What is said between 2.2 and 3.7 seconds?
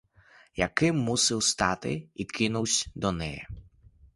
кинувсь до неї.